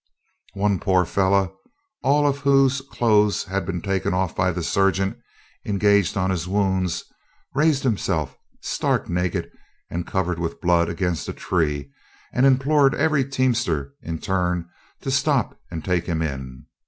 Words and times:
One 0.55 0.79
poor 0.79 1.05
fellow, 1.05 1.55
all 2.01 2.25
of 2.25 2.39
whose 2.39 2.81
clothes 2.81 3.43
had 3.43 3.67
been 3.67 3.83
taken 3.83 4.15
off 4.15 4.35
by 4.35 4.51
the 4.51 4.63
surgeon 4.63 5.21
engaged 5.63 6.17
on 6.17 6.31
his 6.31 6.47
wounds, 6.47 7.03
raised 7.53 7.83
himself, 7.83 8.35
stark 8.61 9.07
naked 9.07 9.51
and 9.91 10.07
covered 10.07 10.39
with 10.39 10.59
blood, 10.59 10.89
against 10.89 11.29
a 11.29 11.33
tree, 11.33 11.91
and 12.33 12.47
implored 12.47 12.95
every 12.95 13.23
teamster 13.23 13.93
in 14.01 14.17
turn 14.17 14.67
to 15.01 15.11
stop 15.11 15.61
and 15.69 15.85
take 15.85 16.07
him 16.07 16.23
in. 16.23 16.65